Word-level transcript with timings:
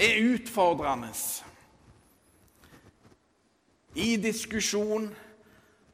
er 0.00 0.20
utfordrende. 0.24 1.12
I 3.94 4.16
diskusjon 4.16 5.10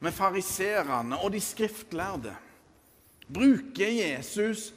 med 0.04 0.12
fariserene 0.14 1.19
og 1.19 1.32
de 1.35 1.40
skriftlærde 1.40 2.34
bruker 3.32 3.88
Jesus 3.88 4.69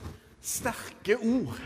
sterke 0.42 1.18
ord. 1.18 1.60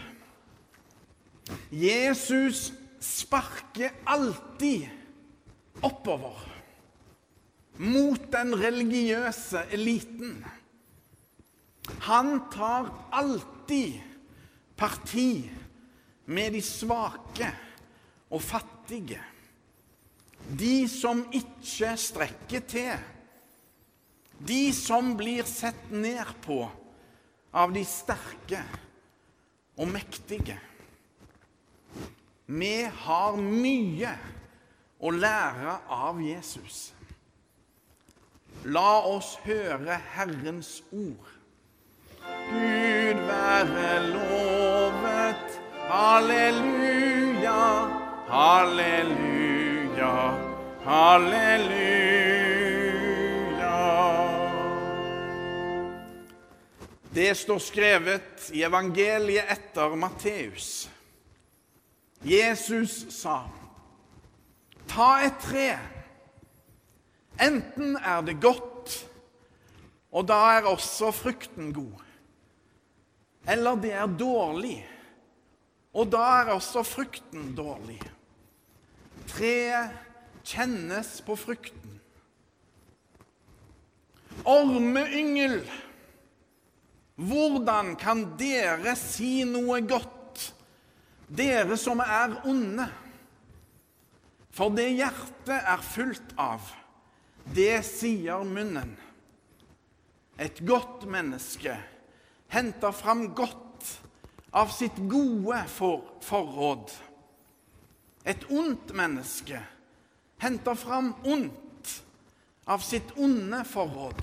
Jesus 1.72 2.72
sparker 3.04 3.94
alltid 4.08 4.88
oppover 5.84 6.42
mot 7.78 8.22
den 8.32 8.54
religiøse 8.60 9.66
eliten. 9.72 10.44
Han 12.08 12.40
tar 12.54 12.90
alltid 13.12 14.00
parti 14.78 15.52
med 16.26 16.54
de 16.56 16.62
svake 16.62 17.50
og 18.30 18.42
fattige. 18.42 19.22
De 20.60 20.88
som 20.92 21.26
ikke 21.34 21.94
strekker 22.00 22.64
til. 22.68 23.10
De 24.44 24.74
som 24.76 25.14
blir 25.18 25.48
sett 25.48 25.92
ned 25.92 26.34
på 26.44 26.60
av 27.54 27.74
de 27.76 27.84
sterke 27.88 28.64
og 29.78 29.88
mektige. 29.94 30.58
Vi 32.46 32.76
har 33.06 33.38
mye 33.40 34.12
å 35.04 35.14
lære 35.16 35.78
av 35.96 36.20
Jesus. 36.24 36.90
La 38.64 39.04
oss 39.08 39.36
høre 39.44 40.00
Herrens 40.16 40.78
ord. 40.92 41.32
Gud 42.24 43.26
være 43.28 43.90
lovet. 44.12 44.33
Halleluja, 45.94 47.90
halleluja, 48.28 50.14
halleluja. 50.84 51.84
Det 57.10 57.38
står 57.38 57.60
skrevet 57.62 58.50
i 58.58 58.64
evangeliet 58.66 59.46
etter 59.54 59.94
Matteus. 59.94 60.90
Jesus 62.26 63.14
sa, 63.14 63.44
ta 64.90 65.22
et 65.28 65.38
tre. 65.46 65.78
Enten 67.38 68.00
er 68.02 68.26
det 68.26 68.42
godt, 68.42 68.98
og 70.10 70.26
da 70.26 70.58
er 70.58 70.72
også 70.74 71.14
frukten 71.14 71.70
god. 71.78 72.02
Eller 73.46 73.78
det 73.78 73.94
er 73.94 74.10
dårlig, 74.10 74.90
og 75.94 76.10
da 76.14 76.24
er 76.42 76.54
også 76.56 76.82
frukten 76.86 77.52
dårlig. 77.58 78.00
Treet 79.30 79.94
kjennes 80.44 81.16
på 81.26 81.38
frukten. 81.40 82.00
Ormeyngel, 84.50 85.62
hvordan 87.22 87.94
kan 88.02 88.26
dere 88.40 88.96
si 89.00 89.44
noe 89.48 89.80
godt, 89.86 90.50
dere 91.30 91.78
som 91.80 92.02
er 92.04 92.40
onde? 92.50 92.90
For 94.54 94.74
det 94.74 94.90
hjertet 94.98 95.56
er 95.58 95.86
fullt 95.86 96.34
av, 96.42 96.66
det 97.54 97.82
sier 97.86 98.44
munnen. 98.46 98.94
Et 100.42 100.60
godt 100.66 101.06
menneske 101.10 101.76
henter 102.54 102.94
fram 102.94 103.28
godt 103.38 103.63
av 104.54 104.70
sitt 104.70 104.98
gode 105.10 105.64
for 105.74 106.06
forråd. 106.22 106.92
Et 108.24 108.46
ondt 108.54 108.94
menneske 108.96 109.60
henter 110.44 110.78
fram 110.78 111.12
ondt 111.26 111.94
av 112.70 112.84
sitt 112.86 113.12
onde 113.20 113.64
forråd. 113.68 114.22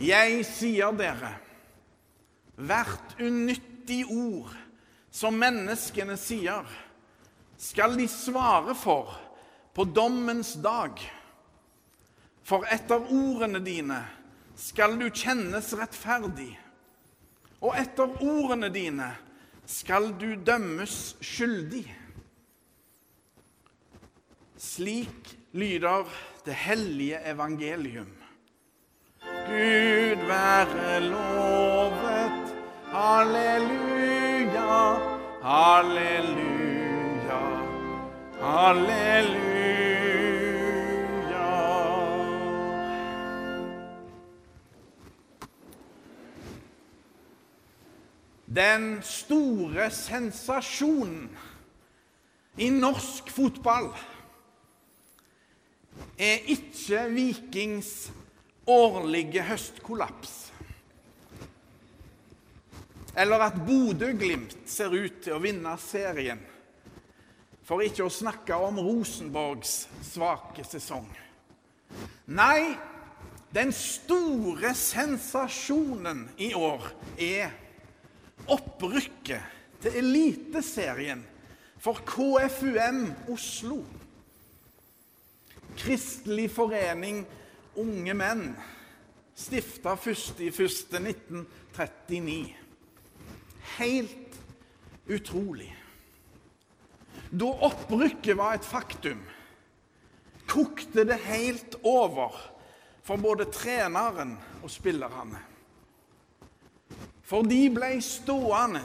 Jeg 0.00 0.42
sier 0.48 0.96
dere, 0.96 1.30
hvert 2.56 3.14
unyttig 3.22 4.02
ord 4.12 4.52
som 5.12 5.36
menneskene 5.40 6.16
sier, 6.20 6.66
skal 7.56 7.96
de 7.96 8.08
svare 8.10 8.74
for 8.76 9.14
på 9.76 9.86
dommens 9.88 10.54
dag. 10.60 11.00
For 12.46 12.66
etter 12.72 13.08
ordene 13.12 13.60
dine 13.64 14.02
skal 14.56 14.96
du 15.00 15.08
kjennes 15.08 15.72
rettferdig, 15.76 16.52
og 17.60 17.72
etter 17.80 18.20
ordene 18.22 18.68
dine 18.72 19.08
skal 19.66 20.12
du 20.20 20.28
dømmes 20.46 21.16
skyldig. 21.24 21.86
Slik 24.56 25.32
lyder 25.56 26.06
det 26.46 26.54
hellige 26.54 27.18
evangelium. 27.32 28.12
Gud 29.46 30.26
være 30.28 31.00
lovet. 31.08 32.54
Halleluja, 32.92 34.76
halleluja, 35.42 37.42
halleluja. 38.40 39.45
Den 48.56 49.02
store 49.04 49.90
sensasjonen 49.92 51.26
i 52.56 52.70
norsk 52.72 53.28
fotball 53.28 53.90
er 56.16 56.46
ikke 56.54 57.02
Vikings 57.12 57.90
årlige 58.66 59.44
høstkollaps. 59.44 60.32
Eller 63.16 63.44
at 63.44 63.58
Bodø-Glimt 63.66 64.56
ser 64.68 64.94
ut 64.94 65.20
til 65.24 65.36
å 65.36 65.42
vinne 65.42 65.74
serien. 65.80 66.40
For 67.66 67.84
ikke 67.84 68.06
å 68.06 68.12
snakke 68.12 68.56
om 68.56 68.80
Rosenborgs 68.80 69.82
svake 70.14 70.64
sesong. 70.64 71.08
Nei, 72.32 72.76
den 73.52 73.72
store 73.74 74.72
sensasjonen 74.76 76.26
i 76.40 76.54
år 76.56 76.88
er 77.20 77.65
opprykket 78.52 79.42
til 79.82 79.92
Eliteserien 80.00 81.22
for 81.82 81.94
KFUM 82.06 83.00
Oslo. 83.32 83.80
Kristelig 85.76 86.50
forening 86.50 87.26
Unge 87.76 88.14
Menn, 88.16 88.56
stifta 89.36 89.92
1.1.1939. 89.94 92.54
Helt 93.76 94.38
utrolig. 95.12 95.68
Da 97.30 97.44
opprykket 97.68 98.36
var 98.38 98.54
et 98.56 98.64
faktum, 98.64 99.20
kokte 100.48 101.04
det 101.04 101.18
helt 101.26 101.74
over 101.84 102.32
for 103.04 103.16
både 103.20 103.44
treneren 103.52 104.38
og 104.62 104.70
spillerne. 104.72 105.55
For 107.26 107.46
de 107.46 107.64
ble 107.74 107.96
stående 108.04 108.84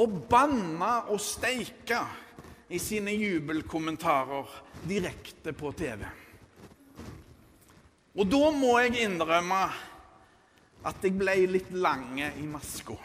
og 0.00 0.16
banna 0.30 1.06
og 1.12 1.20
steika 1.22 2.02
i 2.70 2.78
sine 2.82 3.14
jubelkommentarer 3.14 4.50
direkte 4.86 5.54
på 5.54 5.70
TV. 5.78 6.02
Og 8.18 8.26
da 8.26 8.50
må 8.54 8.74
jeg 8.82 9.04
innrømme 9.06 9.62
at 10.90 11.04
jeg 11.04 11.14
ble 11.20 11.36
litt 11.54 11.70
lange 11.70 12.32
i 12.40 12.46
maska. 12.50 12.96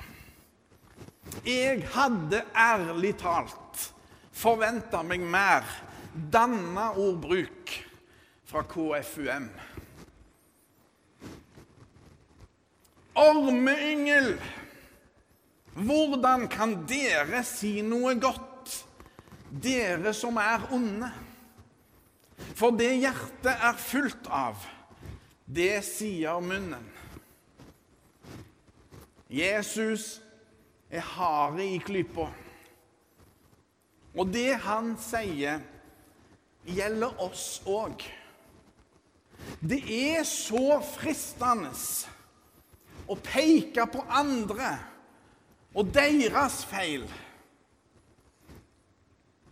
Jeg 1.45 1.83
hadde 1.93 2.41
ærlig 2.55 3.13
talt 3.21 3.91
forventa 4.35 5.01
meg 5.05 5.23
mer 5.23 5.65
danna 6.13 6.91
ordbruk 6.99 7.71
fra 8.45 8.63
KFUM. 8.67 9.49
Ormeyngel, 13.15 14.33
hvordan 15.73 16.49
kan 16.51 16.73
dere 16.87 17.43
si 17.47 17.77
noe 17.79 18.11
godt, 18.19 18.73
dere 19.63 20.11
som 20.15 20.35
er 20.41 20.65
onde? 20.75 21.11
For 22.59 22.75
det 22.75 22.91
hjertet 22.99 23.53
er 23.53 23.79
fullt 23.79 24.27
av, 24.27 24.59
det 25.47 25.79
sier 25.87 26.43
munnen. 26.43 26.83
Jesus 29.31 30.17
er 30.91 31.03
harde 31.15 31.63
i 31.63 31.79
klypa. 31.79 32.27
Og 34.15 34.27
det 34.31 34.57
han 34.63 34.93
sier, 34.99 35.63
gjelder 36.67 37.15
oss 37.23 37.61
òg. 37.67 38.03
Det 39.59 39.79
er 39.87 40.23
så 40.27 40.81
fristende 40.95 41.71
å 43.07 43.15
peke 43.21 43.85
på 43.91 44.01
andre 44.09 44.73
og 45.75 45.93
deres 45.93 46.63
feil. 46.69 47.05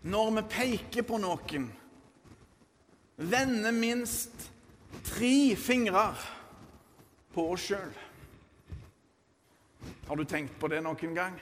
når 0.03 0.31
vi 0.35 0.41
peker 0.51 1.05
på 1.07 1.17
noen, 1.21 1.69
vender 3.15 3.71
minst 3.71 4.49
tre 5.07 5.55
fingre 5.55 6.09
på 7.33 7.45
oss 7.53 7.69
sjøl. 7.69 7.93
Har 10.09 10.19
du 10.19 10.25
tenkt 10.27 10.57
på 10.59 10.67
det 10.67 10.81
noen 10.83 11.15
gang? 11.15 11.37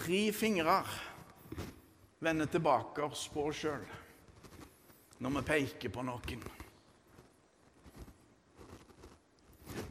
Tre 0.00 0.20
fingre 0.34 0.80
vender 2.18 2.50
tilbake 2.50 3.06
oss 3.06 3.28
på 3.30 3.46
oss 3.50 3.62
sjøl 3.62 3.86
når 5.20 5.36
vi 5.36 5.46
peker 5.52 5.92
på 5.94 6.02
noen. 6.08 6.42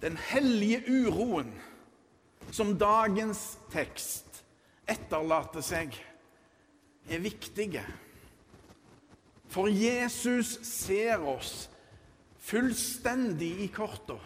Den 0.02 0.18
hellige 0.18 0.84
uroen 0.88 1.52
som 2.52 2.78
dagens 2.80 3.58
tekst 3.74 4.44
etterlater 4.90 5.64
seg, 5.66 5.94
er 7.10 7.22
viktige. 7.22 7.84
For 9.50 9.70
Jesus 9.70 10.60
ser 10.66 11.22
oss 11.26 11.68
fullstendig 12.50 13.52
i 13.66 13.68
korta. 13.74 14.18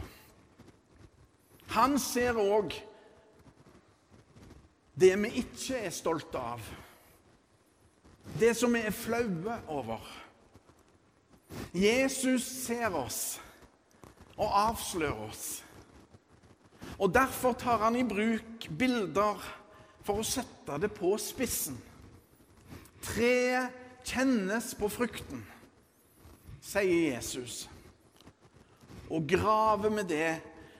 Han 1.73 1.97
ser 1.99 2.37
òg 2.39 2.75
det 4.99 5.15
vi 5.23 5.31
ikke 5.41 5.79
er 5.87 5.95
stolte 5.95 6.37
av. 6.37 6.67
Det 8.39 8.53
som 8.55 8.75
vi 8.75 8.83
er 8.85 8.95
flaue 8.95 9.57
over. 9.71 10.03
Jesus 11.73 12.45
ser 12.45 12.93
oss 12.95 13.39
og 14.37 14.49
avslører 14.49 15.27
oss. 15.27 15.62
Og 17.03 17.11
Derfor 17.11 17.51
tar 17.59 17.81
han 17.83 17.97
i 17.99 18.05
bruk 18.07 18.69
bilder 18.79 19.41
for 20.07 20.21
å 20.21 20.27
sette 20.27 20.77
det 20.79 20.87
på 20.95 21.09
spissen. 21.19 21.75
Treet 23.03 23.75
kjennes 24.07 24.69
på 24.79 24.87
frukten, 24.91 25.41
sier 26.63 27.11
Jesus, 27.11 27.65
og 29.11 29.27
graver 29.27 29.91
med 29.91 30.07
det 30.11 30.37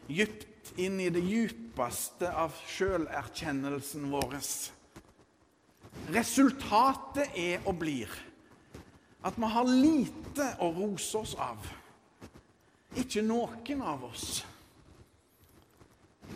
dypt 0.08 0.72
inn 0.80 0.96
i 1.04 1.10
det 1.12 1.26
djupeste 1.28 2.32
av 2.32 2.56
sjølerkjennelsen 2.72 4.08
vår. 4.12 4.38
Resultatet 6.16 7.36
er 7.36 7.68
og 7.68 7.82
blir 7.84 8.16
at 9.28 9.36
vi 9.40 9.52
har 9.58 9.68
lite 9.68 10.50
å 10.64 10.72
rose 10.76 11.20
oss 11.20 11.36
av. 11.36 11.60
Ikke 13.00 13.24
noen 13.28 13.84
av 13.84 14.08
oss. 14.08 14.44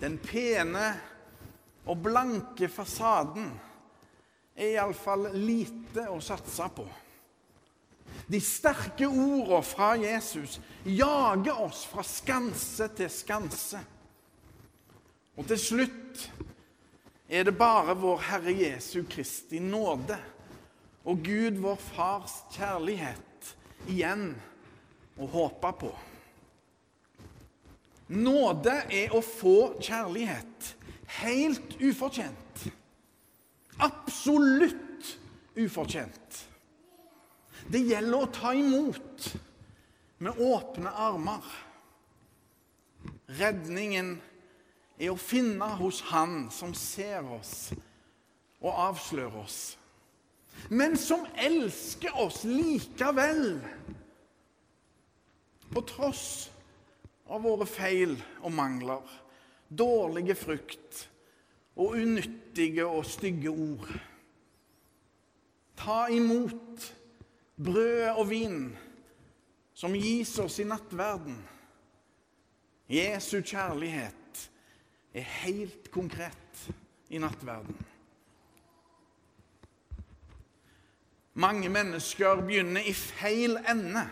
Den 0.02 0.18
pene 0.22 0.92
og 1.88 1.98
blanke 2.06 2.70
fasaden 2.70 3.50
er 4.58 4.74
iallfall 4.76 5.30
lite 5.34 6.08
å 6.12 6.20
satse 6.22 6.68
på. 6.76 6.86
De 8.28 8.40
sterke 8.44 9.08
ordene 9.08 9.62
fra 9.66 9.94
Jesus 10.00 10.58
jager 10.84 11.62
oss 11.64 11.86
fra 11.90 12.04
skanse 12.06 12.90
til 12.98 13.12
skanse. 13.12 13.82
Og 15.38 15.46
til 15.48 15.62
slutt 15.62 16.26
er 17.30 17.48
det 17.48 17.56
bare 17.60 17.96
vår 17.98 18.24
Herre 18.30 18.54
Jesu 18.56 19.04
Kristi 19.10 19.62
nåde 19.64 20.18
og 21.08 21.24
Gud 21.24 21.60
vår 21.64 21.80
Fars 21.94 22.42
kjærlighet 22.56 23.52
igjen 23.88 24.32
å 25.18 25.28
håpe 25.32 25.74
på. 25.82 25.92
Nåde 28.08 28.74
er 28.94 29.14
å 29.16 29.22
få 29.24 29.78
kjærlighet. 29.84 30.74
Helt 31.20 31.76
ufortjent. 31.80 32.68
Absolutt 33.84 35.18
ufortjent. 35.60 36.44
Det 37.68 37.82
gjelder 37.84 38.24
å 38.24 38.32
ta 38.32 38.54
imot 38.56 39.28
med 40.24 40.40
åpne 40.40 40.92
armer. 40.92 41.44
Redningen 43.28 44.16
er 44.98 45.12
å 45.12 45.20
finne 45.20 45.68
hos 45.78 46.00
Han 46.10 46.48
som 46.54 46.74
ser 46.78 47.28
oss 47.38 47.74
og 48.64 48.72
avslører 48.72 49.36
oss, 49.44 49.78
men 50.74 50.96
som 50.98 51.28
elsker 51.38 52.16
oss 52.18 52.42
likevel, 52.48 53.60
på 55.70 55.84
tross 55.92 56.48
av 57.28 57.44
våre 57.44 57.68
feil 57.70 58.16
og 58.42 58.54
mangler, 58.56 59.04
dårlige 59.68 60.36
frukt 60.40 61.04
og 61.78 61.98
unyttige 62.00 62.86
og 62.88 63.06
stygge 63.06 63.52
ord. 63.52 63.90
Ta 65.78 66.08
imot 66.14 66.88
brød 67.58 68.10
og 68.16 68.26
vin 68.30 68.62
som 69.78 69.94
gis 69.94 70.34
oss 70.42 70.58
i 70.60 70.66
nattverden. 70.66 71.38
Jesu 72.90 73.42
kjærlighet 73.42 74.48
er 75.14 75.28
helt 75.44 75.92
konkret 75.92 76.64
i 77.10 77.20
nattverden. 77.22 77.78
Mange 81.38 81.70
mennesker 81.70 82.40
begynner 82.42 82.82
i 82.82 82.94
feil 82.98 83.60
ende 83.70 84.08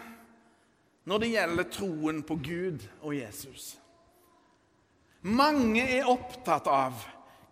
når 1.05 1.21
det 1.21 1.31
gjelder 1.33 1.67
troen 1.73 2.21
på 2.25 2.37
Gud 2.41 2.85
og 3.01 3.15
Jesus. 3.15 3.75
Mange 5.25 5.81
er 5.81 6.09
opptatt 6.09 6.67
av 6.69 7.01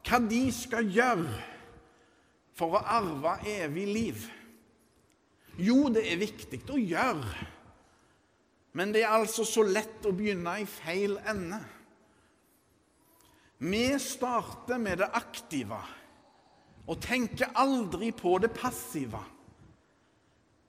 hva 0.03 0.19
de 0.29 0.43
skal 0.53 0.89
gjøre 0.93 1.41
for 2.57 2.77
å 2.77 2.83
arve 2.97 3.37
evig 3.49 3.85
liv. 3.89 4.25
Jo, 5.57 5.87
det 5.93 6.05
er 6.09 6.21
viktig 6.21 6.63
å 6.73 6.79
gjøre, 6.81 7.47
men 8.73 8.93
det 8.93 9.03
er 9.05 9.13
altså 9.13 9.45
så 9.45 9.65
lett 9.65 10.05
å 10.05 10.13
begynne 10.17 10.55
i 10.61 10.69
feil 10.69 11.19
ende. 11.29 11.61
Vi 13.63 13.85
starter 14.01 14.81
med 14.81 14.99
det 14.99 15.11
aktive 15.13 15.77
og 16.89 16.99
tenker 16.99 17.53
aldri 17.55 18.09
på 18.17 18.35
det 18.43 18.49
passive. 18.57 19.21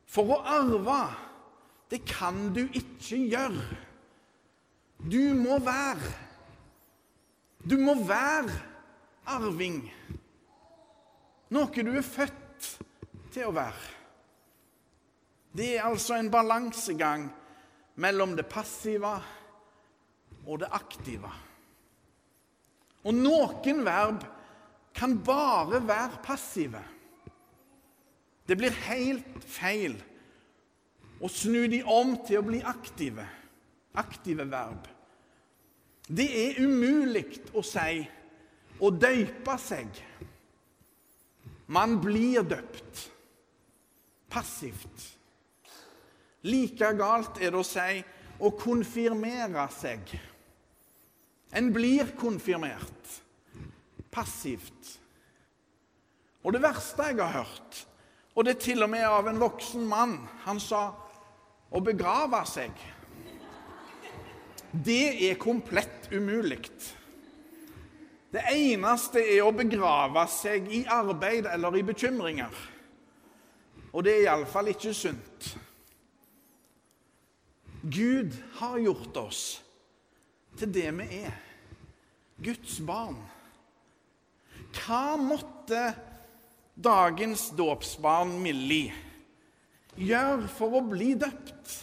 For 0.07 0.37
å 0.37 0.43
arve 0.47 0.99
det 1.91 2.05
kan 2.09 2.49
du 2.55 2.65
ikke 2.67 3.19
gjøre. 3.31 3.65
Du 4.99 5.35
må 5.37 5.59
være. 5.63 6.13
Du 7.65 7.77
må 7.81 7.95
være 8.07 8.53
arving. 9.27 9.83
Noe 11.55 11.85
du 11.87 11.93
er 11.93 12.07
født 12.07 12.69
til 13.33 13.49
å 13.49 13.55
være. 13.55 13.93
Det 15.55 15.77
er 15.77 15.87
altså 15.87 16.17
en 16.19 16.33
balansegang 16.33 17.29
mellom 18.03 18.35
det 18.37 18.47
passive 18.51 19.13
og 20.45 20.59
det 20.65 20.71
aktive. 20.75 21.31
Og 23.05 23.15
noen 23.15 23.85
verb 23.87 24.25
kan 24.97 25.15
bare 25.25 25.83
være 25.87 26.23
passive. 26.25 26.81
Det 28.49 28.57
blir 28.59 28.75
helt 28.89 29.47
feil 29.47 29.97
og 31.25 31.33
snu 31.33 31.65
de 31.73 31.81
om 31.89 32.19
til 32.27 32.43
å 32.43 32.45
bli 32.45 32.61
aktive. 32.69 33.25
Aktive 33.97 34.45
verb. 34.51 34.89
Det 36.05 36.27
er 36.29 36.59
umulig 36.61 37.41
å 37.57 37.63
si 37.65 38.03
å 38.85 38.91
døype 38.93 39.57
seg. 39.63 39.89
Man 41.73 41.97
blir 42.03 42.45
døpt. 42.45 43.07
Passivt. 44.29 45.07
Like 46.45 46.91
galt 46.99 47.41
er 47.41 47.55
det 47.55 47.61
å 47.63 47.65
si 47.65 48.03
å 48.45 48.51
konfirmere 48.59 49.65
seg. 49.73 50.13
En 51.57 51.71
blir 51.73 52.13
konfirmert. 52.21 53.17
Passivt. 54.13 54.99
Og 56.45 56.53
det 56.53 56.61
verste 56.61 57.09
jeg 57.09 57.23
har 57.23 57.33
hørt, 57.39 57.79
og 58.35 58.45
det 58.45 58.59
er 58.59 58.65
til 58.67 58.85
og 58.85 58.91
med 58.93 59.07
av 59.09 59.31
en 59.31 59.41
voksen 59.41 59.87
mann 59.89 60.19
Han 60.45 60.59
sa 60.61 60.91
å 61.71 61.81
begrave 61.85 62.43
seg, 62.49 62.75
det 64.75 65.31
er 65.31 65.39
komplett 65.39 66.09
umulig. 66.11 66.65
Det 68.35 68.43
eneste 68.51 69.23
er 69.23 69.45
å 69.47 69.53
begrave 69.55 70.25
seg 70.33 70.67
i 70.75 70.83
arbeid 70.91 71.47
eller 71.47 71.77
i 71.79 71.85
bekymringer. 71.87 72.57
Og 73.95 74.03
det 74.03 74.17
er 74.17 74.25
iallfall 74.25 74.73
ikke 74.73 74.91
sunt. 74.97 75.53
Gud 77.85 78.35
har 78.59 78.81
gjort 78.83 79.21
oss 79.23 79.43
til 80.59 80.73
det 80.75 80.89
vi 80.99 81.07
er 81.21 81.39
Guds 82.43 82.81
barn. 82.83 83.21
Hva 84.75 85.15
måtte 85.21 85.85
dagens 86.75 87.53
dåpsbarn 87.55 88.35
Millie 88.43 89.04
gjør 90.01 90.47
for 90.51 90.79
å 90.79 90.85
bli 90.89 91.15
døpt? 91.19 91.75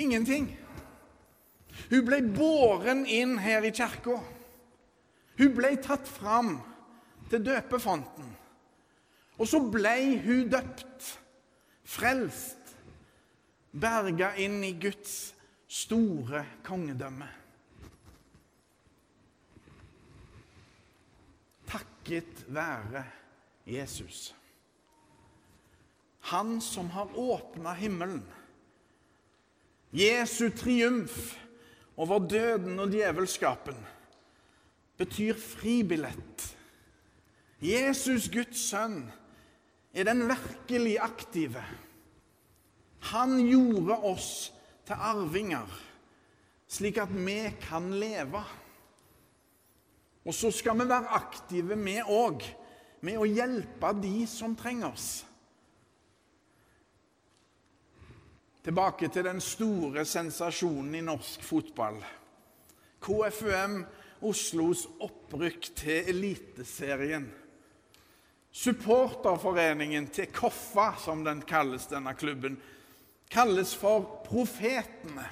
Ingenting. 0.00 0.48
Hun 1.90 2.06
ble 2.06 2.20
båren 2.34 3.04
inn 3.06 3.36
her 3.42 3.66
i 3.66 3.72
kirka. 3.74 4.18
Hun 5.38 5.54
ble 5.54 5.74
tatt 5.82 6.08
fram 6.08 6.56
til 7.30 7.44
døpefonten. 7.44 8.32
Og 9.38 9.48
så 9.50 9.58
ble 9.66 9.94
hun 10.22 10.50
døpt, 10.50 11.08
frelst, 11.90 12.74
berga 13.74 14.30
inn 14.38 14.60
i 14.66 14.74
Guds 14.78 15.34
store 15.66 16.44
kongedømme. 16.66 17.26
Takket 21.66 22.44
være 22.54 23.02
Jesus. 23.66 24.28
Han 26.30 26.60
som 26.60 26.90
har 26.90 27.18
åpna 27.18 27.74
himmelen. 27.74 28.22
Jesu 29.94 30.50
triumf 30.50 31.36
over 31.96 32.18
døden 32.18 32.78
og 32.80 32.90
djevelskapen 32.90 33.76
betyr 34.98 35.36
fribillett. 35.38 36.46
Jesus, 37.62 38.28
Guds 38.32 38.60
sønn, 38.70 39.04
er 39.94 40.08
den 40.08 40.24
virkelig 40.28 40.96
aktive. 41.02 41.62
Han 43.12 43.36
gjorde 43.46 43.98
oss 44.10 44.30
til 44.88 44.98
arvinger, 44.98 45.68
slik 46.68 46.98
at 47.02 47.12
vi 47.14 47.38
kan 47.62 47.92
leve. 48.00 48.42
Og 50.24 50.34
så 50.34 50.50
skal 50.50 50.80
vi 50.80 50.88
være 50.88 51.14
aktive, 51.20 51.78
vi 51.78 52.00
òg, 52.00 52.42
med 53.04 53.20
å 53.20 53.28
hjelpe 53.28 53.92
de 54.00 54.24
som 54.28 54.56
trenger 54.56 54.90
oss. 54.90 55.08
Tilbake 58.64 59.10
til 59.12 59.26
den 59.26 59.42
store 59.44 60.06
sensasjonen 60.08 60.94
i 60.96 61.02
norsk 61.04 61.42
fotball. 61.44 61.98
KFUM 63.04 63.82
Oslos 64.24 64.86
opprykk 65.04 65.68
til 65.76 66.08
Eliteserien. 66.08 67.26
Supporterforeningen 68.54 70.06
til 70.08 70.30
Koffa, 70.32 70.94
som 70.96 71.26
den 71.26 71.42
kalles, 71.44 71.90
denne 71.90 72.14
klubben, 72.16 72.56
kalles 73.28 73.74
for 73.76 74.22
Profetene. 74.24 75.26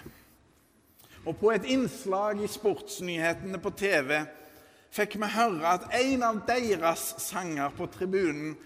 Og 1.24 1.38
på 1.40 1.54
et 1.54 1.64
innslag 1.72 2.42
i 2.42 2.50
sportsnyhetene 2.50 3.62
på 3.62 3.72
TV 3.78 4.26
fikk 4.92 5.16
vi 5.22 5.34
høre 5.38 5.76
at 5.78 5.92
en 6.02 6.28
av 6.28 6.44
deres 6.44 7.14
sanger 7.22 7.72
på 7.78 7.88
tribunen 7.94 8.58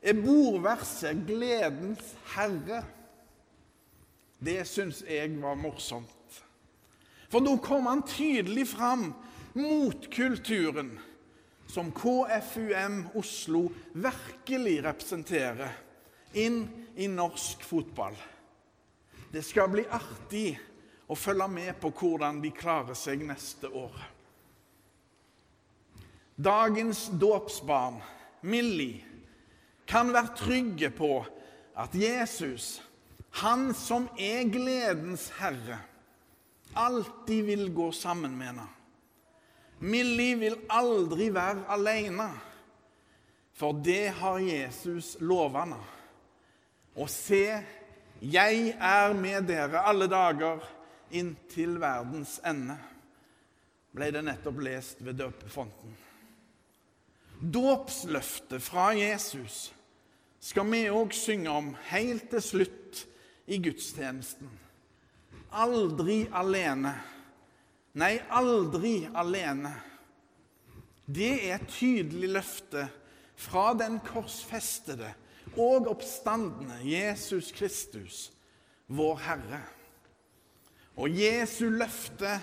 er 0.00 0.16
bordverset 0.16 1.26
'Gledens 1.26 2.14
Herre'. 2.32 2.86
Det 4.38 4.64
syns 4.68 5.02
jeg 5.08 5.36
var 5.40 5.56
morsomt. 5.58 6.12
For 7.28 7.42
da 7.42 7.56
kom 7.62 7.88
han 7.88 8.04
tydelig 8.06 8.68
fram 8.76 9.10
mot 9.56 10.06
kulturen 10.12 10.94
som 11.66 11.90
KFUM 11.92 13.00
Oslo 13.18 13.66
virkelig 13.92 14.78
representerer, 14.84 15.72
inn 16.32 16.66
i 16.94 17.08
norsk 17.08 17.64
fotball. 17.64 18.14
Det 19.32 19.42
skal 19.42 19.70
bli 19.72 19.86
artig 19.90 20.50
å 21.10 21.16
følge 21.18 21.48
med 21.50 21.72
på 21.80 21.90
hvordan 21.96 22.38
de 22.44 22.52
klarer 22.54 22.96
seg 22.98 23.24
neste 23.26 23.70
år. 23.72 23.96
Dagens 26.36 27.06
dåpsbarn, 27.16 27.98
Millie, 28.44 29.02
kan 29.88 30.12
være 30.12 30.36
trygge 30.36 30.90
på 30.92 31.10
at 31.78 31.94
Jesus 31.96 32.76
han 33.36 33.74
som 33.74 34.08
er 34.16 34.46
gledens 34.48 35.28
herre, 35.36 35.78
alltid 36.72 37.44
vil 37.44 37.68
gå 37.74 37.90
sammen 37.92 38.36
med 38.38 38.52
henne. 38.52 38.68
Millie 39.78 40.38
vil 40.40 40.56
aldri 40.72 41.28
være 41.34 41.66
alene, 41.72 42.30
for 43.56 43.76
det 43.84 44.14
har 44.20 44.40
Jesus 44.40 45.16
lovet 45.20 45.66
henne. 45.66 45.82
Og 46.96 47.10
se, 47.12 47.44
jeg 48.24 48.72
er 48.72 49.12
med 49.16 49.50
dere 49.50 49.84
alle 49.84 50.08
dager 50.08 50.64
inntil 51.12 51.76
verdens 51.80 52.38
ende, 52.40 52.78
ble 53.92 54.08
det 54.12 54.24
nettopp 54.24 54.64
lest 54.64 55.04
ved 55.04 55.20
døpefonten. 55.20 55.92
Dåpsløftet 57.36 58.64
fra 58.64 58.94
Jesus 58.96 59.66
skal 60.40 60.68
vi 60.72 60.86
òg 60.88 61.12
synge 61.16 61.52
om 61.52 61.72
helt 61.90 62.30
til 62.32 62.44
slutt 62.44 62.85
i 63.46 63.58
gudstjenesten. 63.58 64.50
Aldri 65.50 66.26
alene. 66.32 66.94
Nei, 67.96 68.18
aldri 68.28 69.06
alene. 69.14 69.72
Det 71.06 71.32
er 71.46 71.60
et 71.60 71.68
tydelig 71.70 72.32
løfte 72.34 72.88
fra 73.38 73.70
den 73.78 74.00
korsfestede 74.04 75.12
og 75.56 75.86
oppstandende 75.92 76.80
Jesus 76.84 77.52
Kristus, 77.54 78.30
vår 78.86 79.20
Herre. 79.22 79.60
Og 80.96 81.12
Jesu 81.12 81.68
løfte 81.70 82.38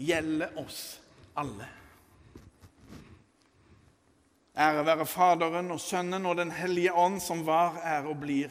gjelder 0.00 0.56
oss 0.58 0.98
alle. 1.38 1.68
Ære 4.60 4.82
være 4.84 5.06
Faderen 5.06 5.70
og 5.70 5.80
Sønnen 5.80 6.26
og 6.26 6.36
Den 6.36 6.50
hellige 6.50 6.92
ånd, 6.92 7.20
som 7.22 7.46
var, 7.46 7.78
er 7.84 8.08
og 8.08 8.18
blir 8.20 8.50